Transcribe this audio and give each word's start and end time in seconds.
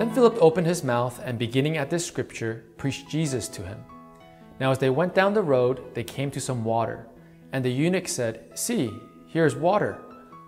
Then 0.00 0.14
Philip 0.14 0.38
opened 0.40 0.66
his 0.66 0.82
mouth 0.82 1.20
and, 1.26 1.38
beginning 1.38 1.76
at 1.76 1.90
this 1.90 2.06
scripture, 2.06 2.64
preached 2.78 3.10
Jesus 3.10 3.48
to 3.48 3.62
him. 3.62 3.84
Now, 4.58 4.70
as 4.70 4.78
they 4.78 4.88
went 4.88 5.14
down 5.14 5.34
the 5.34 5.42
road, 5.42 5.92
they 5.92 6.04
came 6.04 6.30
to 6.30 6.40
some 6.40 6.64
water. 6.64 7.06
And 7.52 7.62
the 7.62 7.70
eunuch 7.70 8.08
said, 8.08 8.48
See, 8.54 8.90
here 9.26 9.44
is 9.44 9.54
water. 9.54 9.98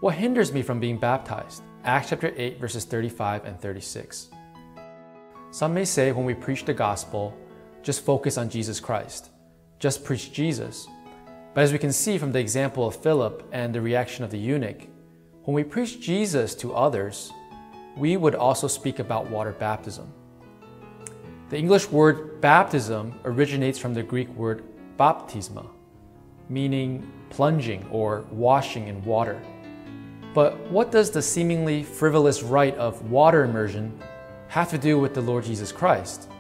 What 0.01 0.15
hinders 0.15 0.55
me 0.55 0.63
from 0.63 0.81
being 0.81 0.97
baptized? 0.97 1.63
Acts 1.85 2.09
chapter 2.09 2.33
8, 2.35 2.61
verses 2.61 2.87
35 2.87 3.45
and 3.45 3.61
36. 3.61 4.31
Some 5.51 5.75
may 5.75 5.85
say 5.85 6.13
when 6.13 6.25
we 6.25 6.33
preach 6.33 6.65
the 6.65 6.73
gospel, 6.73 7.37
just 7.83 8.07
focus 8.07 8.39
on 8.39 8.49
Jesus 8.49 8.81
Christ. 8.81 9.33
Just 9.79 10.03
preach 10.03 10.33
Jesus. 10.33 10.89
But 11.53 11.65
as 11.65 11.73
we 11.73 11.79
can 11.79 11.93
see 11.93 12.17
from 12.17 12.33
the 12.33 12.41
example 12.41 12.87
of 12.87 12.97
Philip 12.97 13.47
and 13.53 13.75
the 13.75 13.83
reaction 13.83 14.25
of 14.25 14.31
the 14.31 14.39
eunuch, 14.39 14.89
when 15.43 15.55
we 15.55 15.63
preach 15.63 16.01
Jesus 16.01 16.55
to 16.55 16.73
others, 16.73 17.31
we 17.97 18.17
would 18.17 18.35
also 18.35 18.67
speak 18.67 18.99
about 18.99 19.31
water 19.31 19.53
baptism. 19.53 20.13
The 21.51 21.59
English 21.59 21.91
word 21.91 22.41
baptism 22.41 23.15
originates 23.25 23.79
from 23.79 23.93
the 23.93 24.03
Greek 24.03 24.29
word 24.31 24.65
baptisma, 24.99 25.69
meaning 26.49 27.11
plunging 27.29 27.87
or 27.91 28.25
washing 28.31 28.89
in 28.89 29.05
water. 29.05 29.41
But 30.35 30.59
what 30.71 30.91
does 30.91 31.11
the 31.11 31.21
seemingly 31.21 31.83
frivolous 31.83 32.43
rite 32.43 32.77
of 32.77 33.11
water 33.11 33.45
immersion 33.45 34.01
have 34.49 34.71
to 34.71 34.79
do 34.79 34.99
with 34.99 35.13
the 35.13 35.21
Lord 35.21 35.45
Jesus 35.45 35.73
Christ? 35.73 36.31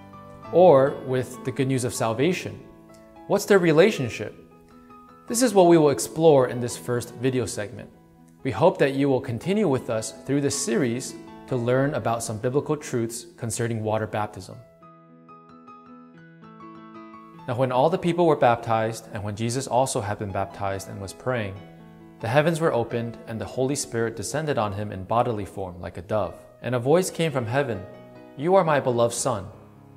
Or 0.50 0.91
with 1.06 1.45
the 1.45 1.53
good 1.53 1.69
news 1.69 1.84
of 1.84 1.95
salvation? 1.95 2.59
What's 3.27 3.45
their 3.45 3.59
relationship? 3.59 4.34
This 5.28 5.42
is 5.42 5.55
what 5.55 5.66
we 5.66 5.78
will 5.78 5.91
explore 5.91 6.48
in 6.48 6.61
this 6.61 6.77
first 6.77 7.14
video 7.16 7.47
segment. 7.47 7.91
We 8.42 8.50
hope 8.50 8.78
that 8.78 8.94
you 8.94 9.09
will 9.09 9.20
continue 9.20 9.69
with 9.69 9.89
us 9.89 10.12
through 10.25 10.41
this 10.41 10.59
series 10.59 11.14
to 11.47 11.57
learn 11.57 11.95
about 11.95 12.23
some 12.23 12.39
biblical 12.39 12.77
truths 12.77 13.27
concerning 13.37 13.83
water 13.83 14.07
baptism. 14.07 14.57
Now, 17.49 17.57
when 17.57 17.73
all 17.73 17.91
the 17.91 17.99
people 17.99 18.27
were 18.27 18.37
baptized, 18.37 19.09
and 19.12 19.25
when 19.25 19.34
Jesus 19.34 19.67
also 19.67 20.01
had 20.01 20.19
been 20.19 20.31
baptized 20.31 20.89
and 20.89 21.01
was 21.01 21.12
praying, 21.12 21.55
the 22.21 22.29
heavens 22.29 22.61
were 22.61 22.73
opened, 22.73 23.19
and 23.27 23.41
the 23.41 23.45
Holy 23.45 23.75
Spirit 23.75 24.15
descended 24.15 24.59
on 24.59 24.73
him 24.73 24.93
in 24.93 25.03
bodily 25.03 25.45
form 25.45 25.81
like 25.81 25.97
a 25.97 26.03
dove. 26.03 26.34
And 26.62 26.77
a 26.77 26.79
voice 26.79 27.11
came 27.11 27.33
from 27.33 27.47
heaven 27.47 27.84
You 28.37 28.55
are 28.55 28.62
my 28.62 28.79
beloved 28.79 29.15
Son, 29.15 29.49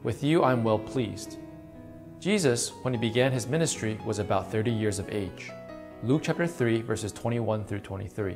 with 0.02 0.24
you 0.24 0.42
I 0.42 0.52
am 0.52 0.64
well 0.64 0.80
pleased. 0.80 1.38
Jesus, 2.20 2.70
when 2.82 2.96
he 2.96 3.00
began 3.00 3.32
his 3.32 3.46
ministry, 3.46 4.00
was 4.04 4.18
about 4.18 4.52
30 4.52 4.72
years 4.72 4.98
of 4.98 5.10
age. 5.12 5.52
Luke 6.02 6.24
chapter 6.24 6.48
3, 6.48 6.82
verses 6.82 7.12
21 7.12 7.66
through 7.66 7.82
23. 7.82 8.36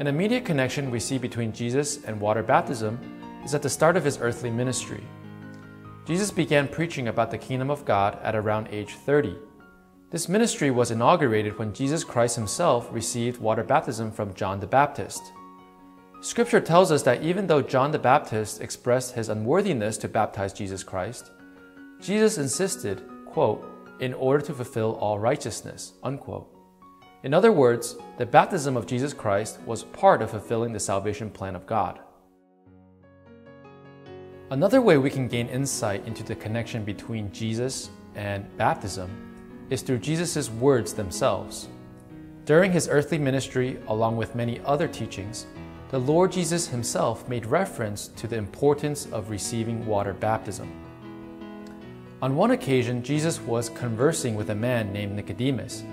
An 0.00 0.08
immediate 0.08 0.44
connection 0.44 0.90
we 0.90 0.98
see 0.98 1.18
between 1.18 1.52
Jesus 1.52 2.02
and 2.02 2.20
water 2.20 2.42
baptism 2.42 2.98
is 3.44 3.54
at 3.54 3.62
the 3.62 3.70
start 3.70 3.96
of 3.96 4.04
his 4.04 4.18
earthly 4.18 4.50
ministry. 4.50 5.04
Jesus 6.04 6.32
began 6.32 6.66
preaching 6.66 7.06
about 7.08 7.30
the 7.30 7.38
kingdom 7.38 7.70
of 7.70 7.84
God 7.84 8.18
at 8.22 8.34
around 8.34 8.66
age 8.72 8.94
30. 8.94 9.36
This 10.10 10.28
ministry 10.28 10.72
was 10.72 10.90
inaugurated 10.90 11.58
when 11.58 11.72
Jesus 11.72 12.02
Christ 12.02 12.34
himself 12.34 12.88
received 12.92 13.40
water 13.40 13.62
baptism 13.62 14.10
from 14.10 14.34
John 14.34 14.58
the 14.58 14.66
Baptist. 14.66 15.22
Scripture 16.20 16.60
tells 16.60 16.90
us 16.90 17.02
that 17.04 17.22
even 17.22 17.46
though 17.46 17.62
John 17.62 17.92
the 17.92 17.98
Baptist 17.98 18.60
expressed 18.60 19.14
his 19.14 19.28
unworthiness 19.28 19.96
to 19.98 20.08
baptize 20.08 20.52
Jesus 20.52 20.82
Christ, 20.82 21.30
Jesus 22.00 22.38
insisted, 22.38 23.02
quote, 23.26 23.64
in 24.00 24.12
order 24.14 24.44
to 24.44 24.54
fulfill 24.54 24.96
all 24.96 25.20
righteousness, 25.20 25.92
unquote. 26.02 26.53
In 27.24 27.32
other 27.32 27.52
words, 27.52 27.96
the 28.18 28.26
baptism 28.26 28.76
of 28.76 28.86
Jesus 28.86 29.14
Christ 29.14 29.58
was 29.64 29.84
part 29.84 30.20
of 30.20 30.30
fulfilling 30.30 30.74
the 30.74 30.78
salvation 30.78 31.30
plan 31.30 31.56
of 31.56 31.64
God. 31.64 32.00
Another 34.50 34.82
way 34.82 34.98
we 34.98 35.08
can 35.08 35.26
gain 35.26 35.48
insight 35.48 36.06
into 36.06 36.22
the 36.22 36.34
connection 36.34 36.84
between 36.84 37.32
Jesus 37.32 37.88
and 38.14 38.54
baptism 38.58 39.10
is 39.70 39.80
through 39.80 40.00
Jesus' 40.00 40.50
words 40.50 40.92
themselves. 40.92 41.68
During 42.44 42.70
his 42.70 42.90
earthly 42.90 43.16
ministry, 43.16 43.78
along 43.88 44.18
with 44.18 44.34
many 44.34 44.60
other 44.66 44.86
teachings, 44.86 45.46
the 45.88 45.98
Lord 45.98 46.30
Jesus 46.30 46.68
himself 46.68 47.26
made 47.26 47.46
reference 47.46 48.08
to 48.08 48.28
the 48.28 48.36
importance 48.36 49.06
of 49.12 49.30
receiving 49.30 49.86
water 49.86 50.12
baptism. 50.12 50.70
On 52.20 52.36
one 52.36 52.50
occasion, 52.50 53.02
Jesus 53.02 53.40
was 53.40 53.70
conversing 53.70 54.34
with 54.34 54.50
a 54.50 54.54
man 54.54 54.92
named 54.92 55.16
Nicodemus 55.16 55.84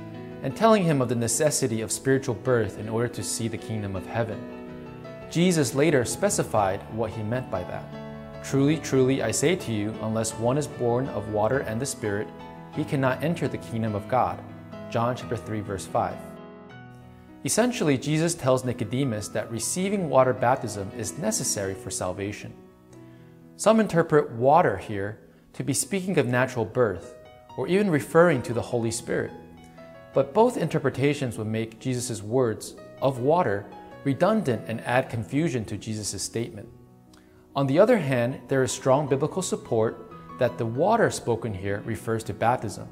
and 0.44 0.56
telling 0.56 0.84
him 0.84 1.02
of 1.02 1.10
the 1.10 1.16
necessity 1.16 1.82
of 1.82 1.92
spiritual 1.92 2.36
birth 2.36 2.80
in 2.80 2.90
order 2.90 3.08
to 3.08 3.24
see 3.24 3.48
the 3.48 3.58
kingdom 3.58 3.96
of 3.96 4.06
heaven. 4.06 4.40
Jesus 5.30 5.76
later 5.76 6.04
specified 6.04 6.82
what 6.94 7.12
he 7.12 7.24
meant 7.24 7.50
by 7.50 7.64
that. 7.64 8.44
Truly, 8.44 8.78
truly, 8.78 9.22
I 9.22 9.32
say 9.32 9.56
to 9.56 9.72
you, 9.72 9.94
unless 10.02 10.34
one 10.34 10.58
is 10.58 10.68
born 10.68 11.08
of 11.10 11.30
water 11.30 11.60
and 11.60 11.80
the 11.80 11.86
Spirit, 11.86 12.28
he 12.76 12.84
cannot 12.84 13.24
enter 13.24 13.48
the 13.48 13.58
kingdom 13.58 13.96
of 13.96 14.08
God. 14.08 14.44
John 14.90 15.16
chapter 15.16 15.38
3 15.38 15.62
verse 15.62 15.86
5. 15.86 16.16
Essentially, 17.44 17.98
Jesus 17.98 18.36
tells 18.36 18.66
Nicodemus 18.66 19.28
that 19.30 19.50
receiving 19.52 20.10
water 20.10 20.34
baptism 20.34 20.92
is 20.98 21.18
necessary 21.18 21.74
for 21.74 21.90
salvation. 21.90 22.54
Some 23.56 23.80
interpret 23.80 24.32
water 24.32 24.78
here 24.78 25.20
to 25.54 25.64
be 25.64 25.74
speaking 25.74 26.18
of 26.18 26.28
natural 26.28 26.66
birth, 26.66 27.16
or 27.58 27.68
even 27.68 27.90
referring 27.90 28.42
to 28.44 28.54
the 28.54 28.62
Holy 28.62 28.92
Spirit. 28.92 29.32
But 30.14 30.34
both 30.34 30.58
interpretations 30.58 31.38
would 31.38 31.48
make 31.48 31.80
Jesus' 31.80 32.22
words 32.22 32.76
of 33.02 33.20
water 33.20 33.66
redundant 34.04 34.64
and 34.68 34.82
add 34.82 35.10
confusion 35.10 35.64
to 35.66 35.78
Jesus' 35.78 36.22
statement. 36.22 36.68
On 37.56 37.68
the 37.68 37.80
other 37.80 37.98
hand, 37.98 38.40
there 38.48 38.64
is 38.64 38.72
strong 38.72 39.08
biblical 39.08 39.42
support 39.42 40.12
that 40.40 40.58
the 40.58 40.66
water 40.66 41.12
spoken 41.12 41.54
here 41.54 41.84
refers 41.86 42.24
to 42.24 42.34
baptism. 42.34 42.88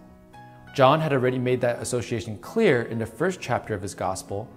John 0.76 1.00
had 1.00 1.14
already 1.14 1.40
made 1.40 1.62
that 1.62 1.82
association 1.82 2.38
clear 2.38 2.84
in 2.84 3.00
the 3.00 3.06
first 3.06 3.42
chapter 3.42 3.74
of 3.74 3.82
his 3.82 3.96
gospel, 3.96 4.48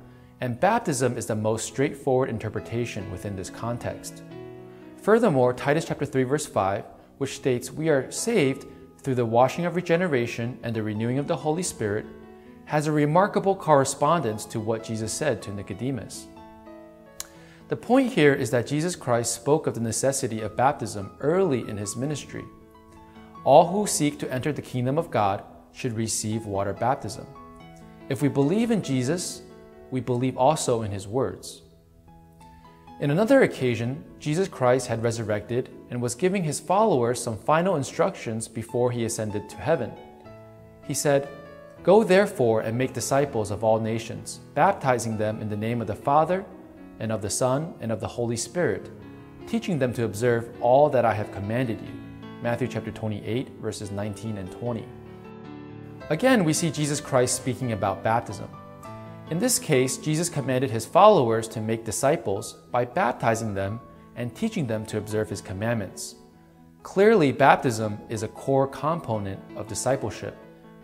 and 0.40 0.60
baptism 0.60 1.16
is 1.16 1.26
the 1.26 1.36
most 1.36 1.66
straightforward 1.66 2.28
interpretation 2.28 3.10
within 3.10 3.34
this 3.34 3.48
context. 3.48 4.22
Furthermore, 4.96 5.54
Titus 5.54 5.86
chapter 5.86 6.04
3 6.04 6.24
verse 6.24 6.46
5, 6.46 6.84
which 7.18 7.36
states 7.36 7.72
we 7.72 7.88
are 7.88 8.10
saved 8.10 8.66
through 8.98 9.14
the 9.14 9.24
washing 9.24 9.64
of 9.64 9.74
regeneration 9.74 10.58
and 10.62 10.76
the 10.76 10.82
renewing 10.82 11.18
of 11.18 11.26
the 11.26 11.36
Holy 11.36 11.62
Spirit, 11.62 12.06
has 12.66 12.86
a 12.86 12.92
remarkable 12.92 13.54
correspondence 13.54 14.44
to 14.46 14.60
what 14.60 14.84
Jesus 14.84 15.12
said 15.12 15.42
to 15.42 15.52
Nicodemus. 15.52 16.26
The 17.68 17.76
point 17.76 18.12
here 18.12 18.34
is 18.34 18.50
that 18.50 18.66
Jesus 18.66 18.96
Christ 18.96 19.34
spoke 19.34 19.66
of 19.66 19.74
the 19.74 19.80
necessity 19.80 20.40
of 20.42 20.56
baptism 20.56 21.10
early 21.20 21.68
in 21.68 21.76
his 21.76 21.96
ministry. 21.96 22.44
All 23.44 23.66
who 23.66 23.86
seek 23.86 24.18
to 24.18 24.32
enter 24.32 24.52
the 24.52 24.62
kingdom 24.62 24.98
of 24.98 25.10
God 25.10 25.42
should 25.72 25.96
receive 25.96 26.46
water 26.46 26.72
baptism. 26.72 27.26
If 28.08 28.20
we 28.20 28.28
believe 28.28 28.70
in 28.70 28.82
Jesus, 28.82 29.42
we 29.90 30.00
believe 30.00 30.36
also 30.36 30.82
in 30.82 30.90
his 30.90 31.08
words. 31.08 31.62
In 33.00 33.10
another 33.10 33.42
occasion, 33.42 34.04
Jesus 34.20 34.48
Christ 34.48 34.86
had 34.86 35.02
resurrected 35.02 35.70
and 35.90 36.00
was 36.00 36.14
giving 36.14 36.44
his 36.44 36.60
followers 36.60 37.20
some 37.20 37.36
final 37.36 37.76
instructions 37.76 38.46
before 38.46 38.92
he 38.92 39.06
ascended 39.06 39.48
to 39.48 39.56
heaven. 39.56 39.92
He 40.86 40.94
said, 40.94 41.26
Go 41.82 42.04
therefore 42.04 42.60
and 42.60 42.78
make 42.78 42.92
disciples 42.92 43.50
of 43.50 43.64
all 43.64 43.80
nations, 43.80 44.38
baptizing 44.54 45.18
them 45.18 45.40
in 45.40 45.48
the 45.48 45.56
name 45.56 45.80
of 45.80 45.88
the 45.88 45.96
Father, 45.96 46.44
and 47.00 47.10
of 47.10 47.22
the 47.22 47.30
Son, 47.30 47.74
and 47.80 47.90
of 47.90 47.98
the 47.98 48.06
Holy 48.06 48.36
Spirit, 48.36 48.88
teaching 49.48 49.80
them 49.80 49.92
to 49.94 50.04
observe 50.04 50.48
all 50.60 50.88
that 50.90 51.04
I 51.04 51.12
have 51.12 51.32
commanded 51.32 51.80
you. 51.80 51.92
Matthew 52.40 52.68
chapter 52.68 52.92
28, 52.92 53.48
verses 53.60 53.90
19 53.90 54.38
and 54.38 54.52
20. 54.52 54.86
Again, 56.08 56.44
we 56.44 56.52
see 56.52 56.70
Jesus 56.70 57.00
Christ 57.00 57.34
speaking 57.34 57.72
about 57.72 58.04
baptism. 58.04 58.48
In 59.30 59.40
this 59.40 59.58
case, 59.58 59.96
Jesus 59.96 60.28
commanded 60.28 60.70
his 60.70 60.86
followers 60.86 61.48
to 61.48 61.60
make 61.60 61.84
disciples 61.84 62.58
by 62.70 62.84
baptizing 62.84 63.54
them 63.54 63.80
and 64.14 64.32
teaching 64.36 64.68
them 64.68 64.86
to 64.86 64.98
observe 64.98 65.28
his 65.28 65.40
commandments. 65.40 66.14
Clearly, 66.84 67.32
baptism 67.32 67.98
is 68.08 68.22
a 68.22 68.28
core 68.28 68.68
component 68.68 69.40
of 69.56 69.66
discipleship 69.66 70.36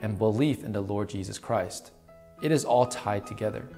and 0.03 0.19
belief 0.19 0.65
in 0.65 0.73
the 0.73 0.81
Lord 0.81 1.09
Jesus 1.09 1.39
Christ. 1.39 1.93
It 2.43 2.53
is 2.53 2.65
all 2.65 2.87
tied 2.87 3.27
together. 3.27 3.69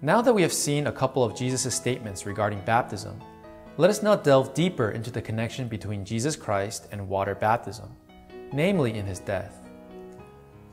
Now 0.00 0.20
that 0.20 0.34
we 0.34 0.42
have 0.42 0.52
seen 0.52 0.86
a 0.86 0.92
couple 0.92 1.22
of 1.22 1.36
Jesus' 1.36 1.74
statements 1.74 2.26
regarding 2.26 2.60
baptism, 2.64 3.20
let 3.76 3.88
us 3.88 4.02
now 4.02 4.16
delve 4.16 4.52
deeper 4.52 4.90
into 4.90 5.10
the 5.10 5.22
connection 5.22 5.68
between 5.68 6.04
Jesus 6.04 6.36
Christ 6.36 6.88
and 6.92 7.08
water 7.08 7.34
baptism, 7.34 7.88
namely 8.52 8.98
in 8.98 9.06
his 9.06 9.18
death. 9.20 9.60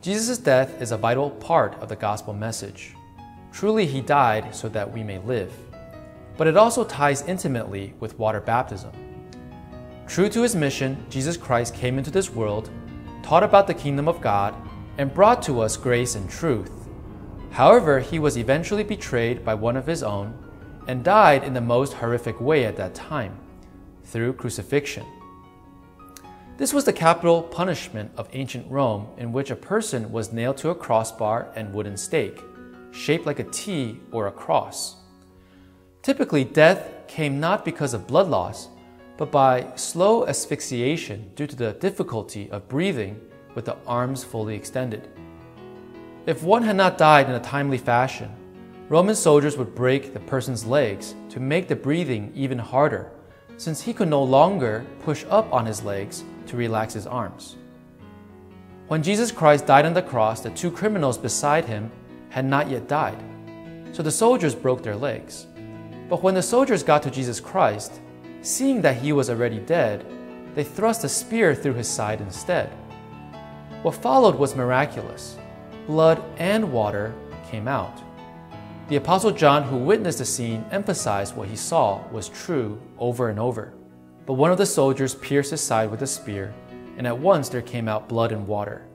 Jesus' 0.01 0.37
death 0.37 0.81
is 0.81 0.91
a 0.91 0.97
vital 0.97 1.29
part 1.29 1.75
of 1.75 1.89
the 1.89 1.95
gospel 1.95 2.33
message. 2.33 2.95
Truly, 3.51 3.85
he 3.85 4.01
died 4.01 4.53
so 4.53 4.69
that 4.69 4.91
we 4.91 5.03
may 5.03 5.19
live. 5.19 5.51
But 6.37 6.47
it 6.47 6.57
also 6.57 6.83
ties 6.83 7.21
intimately 7.23 7.93
with 7.99 8.17
water 8.17 8.41
baptism. 8.41 8.91
True 10.09 10.27
to 10.29 10.41
his 10.41 10.55
mission, 10.55 11.05
Jesus 11.11 11.37
Christ 11.37 11.75
came 11.75 11.99
into 11.99 12.09
this 12.09 12.31
world, 12.31 12.71
taught 13.21 13.43
about 13.43 13.67
the 13.67 13.75
kingdom 13.75 14.07
of 14.07 14.21
God, 14.21 14.55
and 14.97 15.13
brought 15.13 15.43
to 15.43 15.61
us 15.61 15.77
grace 15.77 16.15
and 16.15 16.27
truth. 16.27 16.71
However, 17.51 17.99
he 17.99 18.17
was 18.17 18.35
eventually 18.35 18.83
betrayed 18.83 19.45
by 19.45 19.53
one 19.53 19.77
of 19.77 19.85
his 19.85 20.01
own, 20.01 20.33
and 20.87 21.03
died 21.03 21.43
in 21.43 21.53
the 21.53 21.61
most 21.61 21.93
horrific 21.93 22.41
way 22.41 22.65
at 22.65 22.75
that 22.77 22.95
time 22.95 23.37
through 24.03 24.33
crucifixion. 24.33 25.05
This 26.57 26.73
was 26.73 26.85
the 26.85 26.91
capital 26.91 27.43
punishment 27.43 28.11
of 28.17 28.29
ancient 28.33 28.65
Rome, 28.67 29.09
in 29.19 29.31
which 29.31 29.51
a 29.51 29.55
person 29.55 30.11
was 30.11 30.33
nailed 30.33 30.57
to 30.57 30.71
a 30.71 30.75
crossbar 30.75 31.51
and 31.55 31.71
wooden 31.71 31.95
stake, 31.95 32.41
shaped 32.89 33.27
like 33.27 33.37
a 33.37 33.43
T 33.43 33.99
or 34.11 34.25
a 34.25 34.31
cross. 34.31 34.95
Typically, 36.01 36.43
death 36.43 36.89
came 37.07 37.39
not 37.39 37.63
because 37.63 37.93
of 37.93 38.07
blood 38.07 38.27
loss, 38.27 38.69
but 39.19 39.31
by 39.31 39.69
slow 39.75 40.25
asphyxiation 40.25 41.29
due 41.35 41.45
to 41.45 41.55
the 41.57 41.73
difficulty 41.73 42.49
of 42.51 42.69
breathing 42.69 43.19
with 43.53 43.65
the 43.65 43.75
arms 43.85 44.23
fully 44.23 44.55
extended. 44.55 45.09
If 46.25 46.41
one 46.41 46.63
had 46.63 46.77
not 46.77 46.97
died 46.97 47.27
in 47.27 47.35
a 47.35 47.39
timely 47.41 47.77
fashion, 47.77 48.33
Roman 48.87 49.15
soldiers 49.15 49.57
would 49.57 49.75
break 49.75 50.13
the 50.13 50.21
person's 50.21 50.65
legs 50.65 51.15
to 51.31 51.41
make 51.41 51.67
the 51.67 51.75
breathing 51.75 52.31
even 52.33 52.57
harder, 52.57 53.11
since 53.57 53.81
he 53.81 53.93
could 53.93 54.07
no 54.07 54.23
longer 54.23 54.85
push 55.01 55.25
up 55.29 55.51
on 55.51 55.65
his 55.65 55.83
legs 55.83 56.23
to 56.47 56.55
relax 56.55 56.93
his 56.93 57.05
arms. 57.05 57.57
When 58.87 59.03
Jesus 59.03 59.33
Christ 59.33 59.65
died 59.65 59.85
on 59.85 59.93
the 59.93 60.01
cross, 60.01 60.39
the 60.39 60.49
two 60.51 60.71
criminals 60.71 61.17
beside 61.17 61.65
him 61.65 61.91
had 62.29 62.45
not 62.45 62.69
yet 62.69 62.87
died, 62.87 63.21
so 63.91 64.01
the 64.01 64.11
soldiers 64.11 64.55
broke 64.55 64.81
their 64.81 64.95
legs. 64.95 65.45
But 66.07 66.23
when 66.23 66.35
the 66.35 66.41
soldiers 66.41 66.83
got 66.83 67.03
to 67.03 67.11
Jesus 67.11 67.41
Christ, 67.41 67.99
seeing 68.41 68.81
that 68.81 68.97
he 68.97 69.11
was 69.11 69.29
already 69.29 69.59
dead, 69.59 70.05
they 70.55 70.63
thrust 70.63 71.03
a 71.03 71.09
spear 71.09 71.53
through 71.53 71.73
his 71.73 71.87
side 71.87 72.21
instead. 72.21 72.69
What 73.81 73.95
followed 73.95 74.35
was 74.35 74.55
miraculous. 74.55 75.37
Blood 75.87 76.21
and 76.37 76.71
water 76.71 77.13
came 77.49 77.67
out. 77.67 78.01
The 78.89 78.95
Apostle 78.95 79.31
John, 79.31 79.63
who 79.63 79.77
witnessed 79.77 80.17
the 80.17 80.25
scene, 80.25 80.65
emphasized 80.71 81.35
what 81.35 81.47
he 81.47 81.55
saw 81.55 82.05
was 82.09 82.29
true 82.29 82.81
over 82.97 83.29
and 83.29 83.39
over. 83.39 83.73
But 84.25 84.33
one 84.33 84.51
of 84.51 84.57
the 84.57 84.65
soldiers 84.65 85.15
pierced 85.15 85.51
his 85.51 85.61
side 85.61 85.91
with 85.91 86.01
a 86.01 86.07
spear, 86.07 86.53
and 86.97 87.05
at 87.05 87.17
once 87.17 87.49
there 87.49 87.61
came 87.61 87.87
out 87.87 88.09
blood 88.09 88.31
and 88.31 88.47
water. 88.47 88.87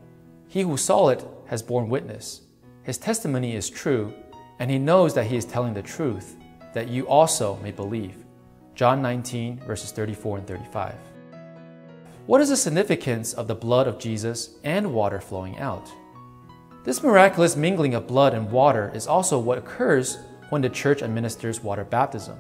He 0.49 0.63
who 0.63 0.77
saw 0.77 1.09
it 1.09 1.25
has 1.47 1.63
borne 1.63 1.89
witness. 1.89 2.43
His 2.83 2.99
testimony 2.99 3.55
is 3.55 3.71
true, 3.71 4.13
and 4.59 4.71
he 4.71 4.79
knows 4.79 5.15
that 5.15 5.27
he 5.27 5.37
is 5.37 5.45
telling 5.45 5.75
the 5.75 5.83
truth, 5.83 6.37
that 6.75 6.89
you 6.89 7.09
also 7.09 7.57
may 7.63 7.71
believe. 7.71 8.24
John 8.75 9.01
19, 9.03 9.61
verses 9.61 9.93
34 9.93 10.39
and 10.39 10.47
35. 10.47 10.95
What 12.27 12.41
is 12.41 12.49
the 12.49 12.57
significance 12.57 13.33
of 13.33 13.47
the 13.47 13.55
blood 13.55 13.87
of 13.87 14.01
Jesus 14.01 14.57
and 14.65 14.93
water 14.93 15.21
flowing 15.21 15.59
out? 15.59 15.89
This 16.83 17.03
miraculous 17.03 17.55
mingling 17.55 17.95
of 17.95 18.09
blood 18.09 18.35
and 18.35 18.51
water 18.51 18.91
is 18.93 19.07
also 19.07 19.39
what 19.39 19.59
occurs 19.59 20.19
when 20.49 20.61
the 20.61 20.69
church 20.69 21.03
administers 21.03 21.63
water 21.63 21.85
baptism. 21.85 22.37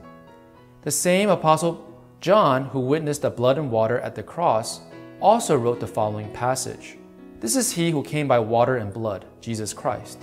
The 0.83 0.91
same 0.91 1.31
Apostle 1.31 1.89
John, 2.21 2.65
who 2.65 2.81
witnessed 2.81 3.23
the 3.23 3.31
blood 3.31 3.57
and 3.57 3.71
water 3.71 4.01
at 4.01 4.15
the 4.15 4.23
cross, 4.23 4.81
also 5.21 5.57
wrote 5.57 5.79
the 5.79 5.87
following 5.87 6.33
passage 6.33 6.99
This 7.39 7.55
is 7.55 7.71
he 7.71 7.91
who 7.91 8.03
came 8.03 8.27
by 8.27 8.41
water 8.41 8.79
and 8.79 8.93
blood, 8.93 9.25
Jesus 9.41 9.73
Christ. 9.73 10.21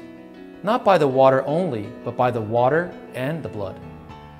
Not 0.61 0.83
by 0.83 0.97
the 0.97 1.07
water 1.07 1.45
only, 1.47 1.89
but 2.03 2.17
by 2.17 2.31
the 2.31 2.41
water 2.41 2.91
and 3.13 3.41
the 3.41 3.49
blood. 3.49 3.79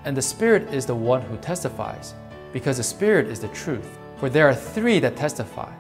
And 0.04 0.18
the 0.18 0.22
Spirit 0.22 0.74
is 0.74 0.86
the 0.86 0.96
one 0.96 1.22
who 1.22 1.38
testifies, 1.38 2.14
because 2.54 2.78
the 2.78 2.84
Spirit 2.84 3.28
is 3.28 3.40
the 3.40 3.48
truth. 3.50 3.98
For 4.18 4.30
there 4.30 4.48
are 4.48 4.56
three 4.56 5.00
that 5.00 5.16
testify 5.16 5.72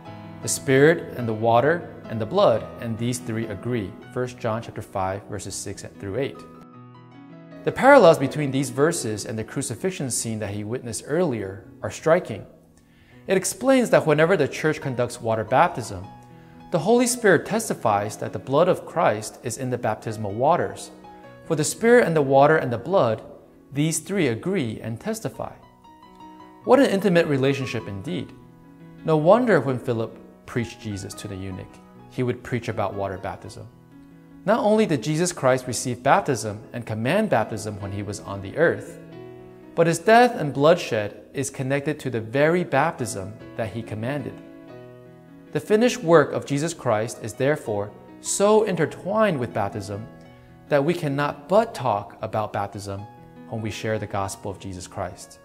the 0.41 0.47
Spirit 0.47 1.13
and 1.17 1.27
the 1.27 1.33
water 1.33 1.93
and 2.09 2.19
the 2.19 2.25
blood, 2.25 2.65
and 2.81 2.97
these 2.97 3.19
three 3.19 3.45
agree. 3.47 3.91
1 4.13 4.27
John 4.39 4.61
chapter 4.61 4.81
5, 4.81 5.23
verses 5.23 5.53
6 5.53 5.85
through 5.99 6.17
8. 6.17 6.35
The 7.63 7.71
parallels 7.71 8.17
between 8.17 8.49
these 8.49 8.71
verses 8.71 9.25
and 9.25 9.37
the 9.37 9.43
crucifixion 9.43 10.09
scene 10.09 10.39
that 10.39 10.49
he 10.49 10.63
witnessed 10.63 11.03
earlier 11.05 11.65
are 11.83 11.91
striking. 11.91 12.45
It 13.27 13.37
explains 13.37 13.91
that 13.91 14.07
whenever 14.07 14.35
the 14.35 14.47
church 14.47 14.81
conducts 14.81 15.21
water 15.21 15.43
baptism, 15.43 16.05
the 16.71 16.79
Holy 16.79 17.05
Spirit 17.05 17.45
testifies 17.45 18.17
that 18.17 18.33
the 18.33 18.39
blood 18.39 18.67
of 18.67 18.85
Christ 18.85 19.37
is 19.43 19.59
in 19.59 19.69
the 19.69 19.77
baptismal 19.77 20.33
waters. 20.33 20.89
For 21.45 21.55
the 21.55 21.63
Spirit 21.63 22.07
and 22.07 22.15
the 22.15 22.21
water 22.21 22.57
and 22.57 22.73
the 22.73 22.79
blood, 22.79 23.21
these 23.73 23.99
three 23.99 24.27
agree 24.27 24.79
and 24.81 24.99
testify. 24.99 25.53
What 26.65 26.79
an 26.79 26.87
intimate 26.87 27.25
relationship 27.27 27.87
indeed. 27.87 28.33
No 29.05 29.17
wonder 29.17 29.61
when 29.61 29.79
Philip 29.79 30.17
preached 30.45 30.81
Jesus 30.81 31.13
to 31.15 31.27
the 31.27 31.35
eunuch, 31.35 31.73
he 32.09 32.23
would 32.23 32.43
preach 32.43 32.67
about 32.67 32.93
water 32.93 33.17
baptism. 33.17 33.67
Not 34.45 34.59
only 34.59 34.85
did 34.85 35.01
Jesus 35.01 35.31
Christ 35.31 35.67
receive 35.67 36.03
baptism 36.03 36.61
and 36.73 36.85
command 36.85 37.29
baptism 37.29 37.79
when 37.79 37.91
he 37.91 38.03
was 38.03 38.19
on 38.19 38.41
the 38.41 38.57
earth, 38.57 38.99
but 39.73 39.87
his 39.87 39.99
death 39.99 40.35
and 40.35 40.53
bloodshed 40.53 41.21
is 41.33 41.49
connected 41.49 41.99
to 41.99 42.09
the 42.09 42.19
very 42.19 42.63
baptism 42.63 43.33
that 43.55 43.71
he 43.71 43.81
commanded. 43.81 44.33
The 45.53 45.59
finished 45.59 46.03
work 46.03 46.33
of 46.33 46.45
Jesus 46.45 46.73
Christ 46.73 47.19
is 47.23 47.33
therefore 47.33 47.91
so 48.19 48.63
intertwined 48.63 49.39
with 49.39 49.53
baptism 49.53 50.05
that 50.67 50.83
we 50.83 50.93
cannot 50.93 51.47
but 51.47 51.73
talk 51.73 52.17
about 52.21 52.53
baptism 52.53 53.05
when 53.51 53.61
we 53.61 53.69
share 53.69 53.99
the 53.99 54.07
gospel 54.07 54.49
of 54.49 54.59
Jesus 54.59 54.87
Christ. 54.87 55.39